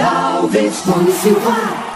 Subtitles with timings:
[0.00, 1.87] Alves, Tony Silva.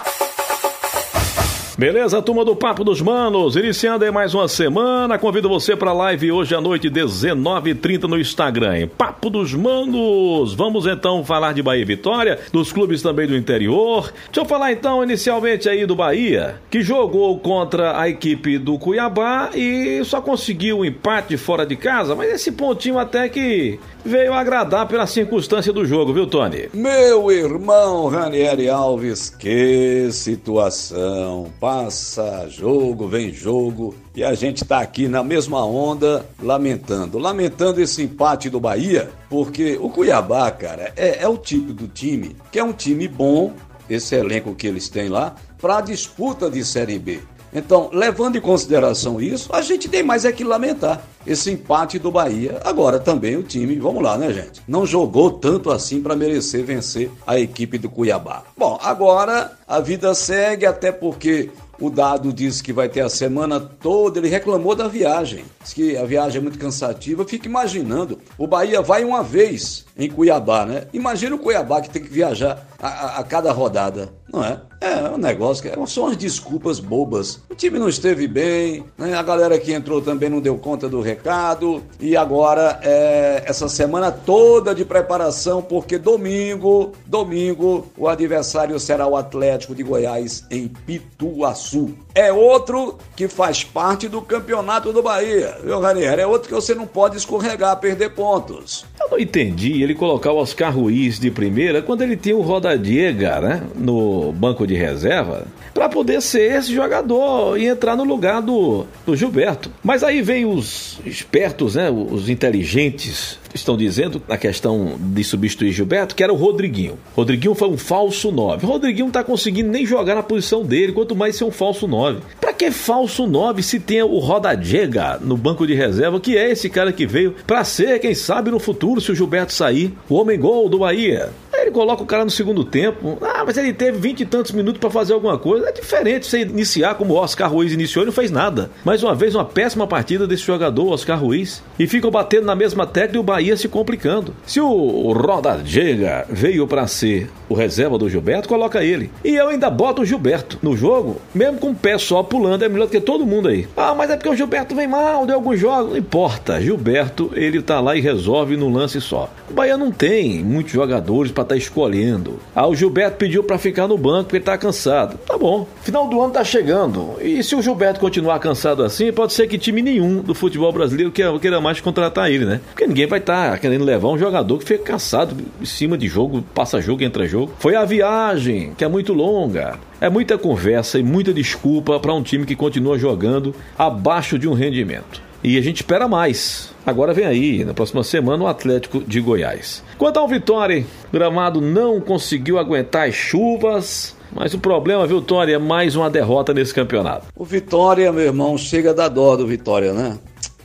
[1.79, 6.31] Beleza, turma do Papo dos Manos, iniciando aí mais uma semana, convido você para live
[6.31, 11.87] hoje à noite, 19h30 no Instagram, Papo dos Manos, vamos então falar de Bahia e
[11.87, 16.83] Vitória, dos clubes também do interior, deixa eu falar então inicialmente aí do Bahia, que
[16.83, 22.31] jogou contra a equipe do Cuiabá e só conseguiu um empate fora de casa, mas
[22.33, 26.69] esse pontinho até que veio agradar pela circunstância do jogo, viu Tony?
[26.75, 35.07] Meu irmão Ranieri Alves, que situação, passa jogo, vem jogo, e a gente tá aqui
[35.07, 37.19] na mesma onda, lamentando.
[37.19, 42.35] Lamentando esse empate do Bahia, porque o Cuiabá, cara, é, é o tipo do time
[42.51, 43.53] que é um time bom,
[43.89, 47.21] esse elenco que eles têm lá, para disputa de Série B.
[47.53, 52.11] Então, levando em consideração isso, a gente tem mais é que lamentar esse empate do
[52.11, 52.61] Bahia.
[52.65, 54.63] Agora também o time, vamos lá, né, gente?
[54.67, 58.43] Não jogou tanto assim para merecer vencer a equipe do Cuiabá.
[58.57, 61.51] Bom, agora a vida segue, até porque
[61.83, 64.19] o dado diz que vai ter a semana toda.
[64.19, 65.45] Ele reclamou da viagem.
[65.63, 67.25] Diz que a viagem é muito cansativa.
[67.25, 68.21] Fica imaginando.
[68.39, 70.87] O Bahia vai uma vez em Cuiabá, né?
[70.93, 74.61] Imagina o Cuiabá que tem que viajar a, a, a cada rodada, não é?
[74.81, 77.41] É um negócio que é, são as desculpas bobas.
[77.49, 79.15] O time não esteve bem, né?
[79.15, 81.83] a galera que entrou também não deu conta do recado.
[82.01, 89.17] E agora é essa semana toda de preparação, porque domingo, domingo, o adversário será o
[89.17, 91.95] Atlético de Goiás em Pituaçu.
[92.15, 96.19] É outro que faz parte do campeonato do Bahia, viu, Ranier?
[96.19, 98.85] É outro que você não pode escorregar, perder pontos.
[99.13, 103.63] Não entendi ele colocar o Oscar Ruiz de primeira quando ele tinha o Rodadiega, né,
[103.75, 109.15] no banco de reserva, para poder ser esse jogador e entrar no lugar do, do
[109.15, 109.71] Gilberto.
[109.85, 116.15] Mas aí vem os espertos, né, os inteligentes estão dizendo na questão de substituir Gilberto,
[116.15, 116.99] que era o Rodriguinho.
[117.15, 118.67] Rodriguinho foi um falso 9.
[118.67, 122.21] Rodriguinho não tá conseguindo nem jogar na posição dele, quanto mais ser um falso 9.
[122.41, 126.71] Pra que falso 9 se tem o Rodadega no banco de reserva, que é esse
[126.71, 130.39] cara que veio para ser, quem sabe, no futuro, se o Gilberto sair, o homem
[130.39, 131.31] gol do Bahia?
[131.53, 133.19] Aí ele coloca o cara no segundo tempo.
[133.43, 135.69] Ah, mas ele teve vinte e tantos minutos para fazer alguma coisa.
[135.69, 138.71] É diferente você iniciar como Oscar Ruiz iniciou e não fez nada.
[138.85, 141.61] Mais uma vez, uma péssima partida desse jogador, Oscar Ruiz.
[141.77, 144.33] E ficam batendo na mesma tecla e o Bahia se complicando.
[144.47, 149.11] Se o Rodadega veio para ser o reserva do Gilberto, coloca ele.
[149.25, 152.69] E eu ainda boto o Gilberto no jogo, mesmo com o pé só pulando, é
[152.69, 153.67] melhor do que todo mundo aí.
[153.77, 155.91] Ah, mas é porque o Gilberto vem mal, deu alguns jogos.
[155.91, 156.61] Não importa.
[156.61, 159.29] Gilberto, ele tá lá e resolve no lance só.
[159.51, 162.39] O Bahia não tem muitos jogadores para estar tá escolhendo.
[162.55, 165.17] Ah, o Gilberto pediu para ficar no banco porque tá cansado.
[165.19, 165.67] Tá bom.
[165.83, 167.17] Final do ano tá chegando.
[167.21, 171.13] E se o Gilberto continuar cansado assim, pode ser que time nenhum do futebol brasileiro
[171.13, 172.61] queira, queira mais contratar ele, né?
[172.71, 176.09] Porque ninguém vai estar tá querendo levar um jogador que fica cansado em cima de
[176.09, 177.53] jogo, passa jogo, entra jogo.
[177.59, 179.79] Foi a viagem, que é muito longa.
[180.01, 184.53] É muita conversa e muita desculpa para um time que continua jogando abaixo de um
[184.53, 185.23] rendimento.
[185.45, 186.71] E a gente espera mais.
[186.87, 189.83] Agora vem aí, na próxima semana, o Atlético de Goiás.
[189.99, 194.17] Quanto ao Vitória, gramado não conseguiu aguentar as chuvas.
[194.35, 197.27] Mas o problema, Vitória, é mais uma derrota nesse campeonato.
[197.37, 200.19] O Vitória, meu irmão, chega da dó do Vitória, né?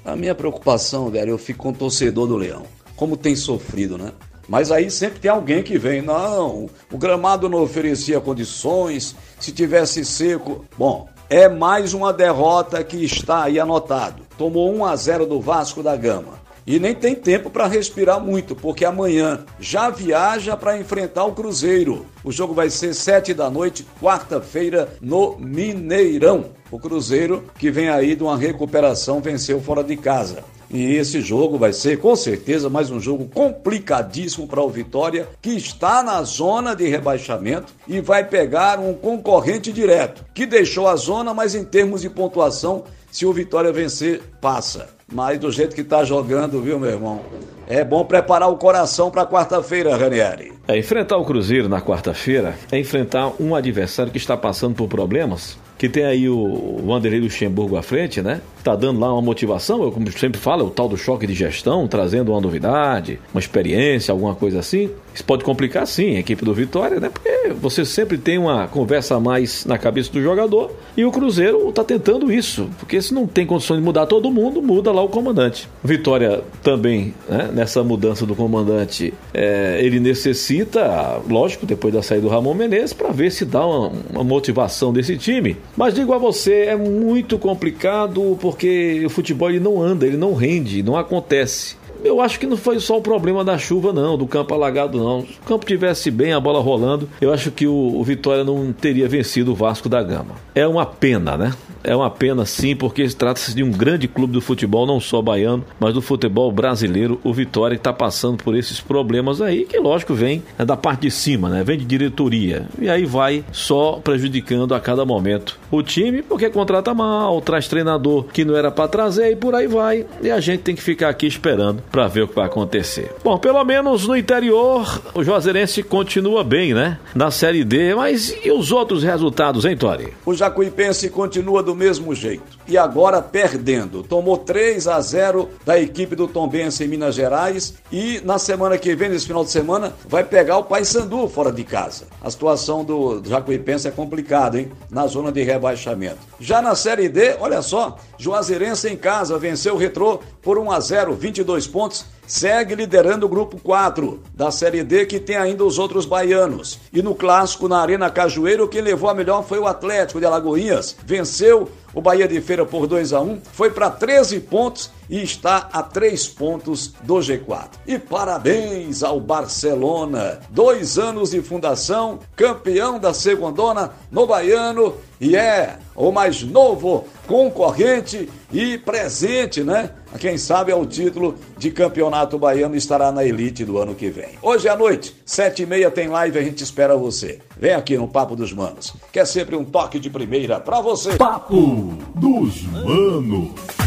[0.05, 2.63] A minha preocupação, velho, eu fico com o torcedor do Leão.
[2.95, 4.11] Como tem sofrido, né?
[4.47, 10.05] Mas aí sempre tem alguém que vem, não, o gramado não oferecia condições, se tivesse
[10.05, 10.65] seco.
[10.77, 14.23] Bom, é mais uma derrota que está aí anotado.
[14.37, 16.47] Tomou 1 a 0 do Vasco da Gama.
[16.65, 22.05] E nem tem tempo para respirar muito, porque amanhã já viaja para enfrentar o Cruzeiro.
[22.25, 26.51] O jogo vai ser sete da noite, quarta-feira, no Mineirão.
[26.69, 30.43] O Cruzeiro, que vem aí de uma recuperação, venceu fora de casa.
[30.69, 35.51] E esse jogo vai ser com certeza mais um jogo complicadíssimo para o Vitória, que
[35.51, 41.33] está na zona de rebaixamento e vai pegar um concorrente direto, que deixou a zona,
[41.33, 44.89] mas em termos de pontuação, se o Vitória vencer, passa.
[45.09, 47.21] Mas do jeito que está jogando, viu, meu irmão?
[47.65, 50.53] É bom preparar o coração para quarta-feira, Ranieri.
[50.67, 55.57] É, enfrentar o Cruzeiro na quarta-feira é enfrentar um adversário que está passando por problemas
[55.77, 58.41] que tem aí o Wanderlei Luxemburgo à frente, né?
[58.63, 61.33] Tá dando lá uma motivação, eu como sempre falo, é o tal do choque de
[61.33, 64.89] gestão, trazendo uma novidade, uma experiência, alguma coisa assim.
[65.17, 67.09] Isso pode complicar sim a equipe do Vitória, né?
[67.09, 71.71] Porque você sempre tem uma conversa a mais na cabeça do jogador e o Cruzeiro
[71.71, 75.09] tá tentando isso, porque se não tem condições de mudar todo mundo, muda lá o
[75.09, 75.67] comandante.
[75.83, 77.49] Vitória também, né?
[77.51, 83.09] Nessa mudança do comandante, é, ele necessita, lógico, depois da saída do Ramon Menezes, para
[83.09, 85.57] ver se dá uma, uma motivação desse time.
[85.75, 90.35] Mas digo a você, é muito complicado porque o futebol ele não anda, ele não
[90.35, 91.75] rende, não acontece.
[92.07, 95.21] Eu acho que não foi só o problema da chuva, não, do campo alagado, não.
[95.21, 98.71] Se o campo tivesse bem, a bola rolando, eu acho que o, o Vitória não
[98.73, 100.35] teria vencido o Vasco da Gama.
[100.55, 101.53] É uma pena, né?
[101.83, 105.63] É uma pena sim, porque trata-se de um grande clube do futebol, não só baiano,
[105.79, 107.19] mas do futebol brasileiro.
[107.23, 111.49] O Vitória está passando por esses problemas aí, que lógico vem da parte de cima,
[111.49, 111.63] né?
[111.63, 112.67] Vem de diretoria.
[112.79, 118.25] E aí vai só prejudicando a cada momento o time, porque contrata mal, traz treinador
[118.25, 120.05] que não era para trazer e por aí vai.
[120.21, 123.11] E a gente tem que ficar aqui esperando para ver o que vai acontecer.
[123.23, 126.97] Bom, pelo menos no interior, o Juazeirense continua bem, né?
[127.13, 130.13] Na Série D, mas e os outros resultados, hein, Tori?
[130.25, 132.57] O Jacuipense continua do mesmo jeito.
[132.65, 134.01] E agora perdendo.
[134.01, 138.95] Tomou 3 a 0 da equipe do Tombense em Minas Gerais e na semana que
[138.95, 142.05] vem, nesse final de semana, vai pegar o Paysandu fora de casa.
[142.23, 144.71] A situação do Jacuipense é complicada, hein?
[144.89, 146.19] Na zona de rebaixamento.
[146.39, 150.79] Já na Série D, olha só, Juazeirense em casa venceu o Retrô por 1 a
[150.79, 155.79] 0, 22 pontos segue liderando o grupo 4 da Série D, que tem ainda os
[155.79, 156.79] outros baianos.
[156.91, 160.95] E no clássico na Arena Cajueiro, quem levou a melhor foi o Atlético de Alagoinhas.
[161.05, 165.69] Venceu o Bahia de Feira por 2 a 1 foi para 13 pontos e está
[165.71, 167.69] a 3 pontos do G4.
[167.85, 175.77] E parabéns ao Barcelona, dois anos de fundação, campeão da segundona no Baiano e é
[175.95, 179.91] o mais novo concorrente e presente, né?
[180.19, 184.29] Quem sabe é o título de campeonato baiano estará na elite do ano que vem.
[184.41, 187.39] Hoje à noite, sete e meia tem live, a gente espera você.
[187.57, 191.15] Vem aqui no Papo dos Manos, que é sempre um toque de primeira para você.
[191.17, 193.86] Papo dos Manos.